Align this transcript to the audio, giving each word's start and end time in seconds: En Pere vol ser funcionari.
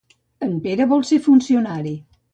En 0.47 0.55
Pere 0.63 0.87
vol 0.95 1.05
ser 1.11 1.19
funcionari. 1.29 1.97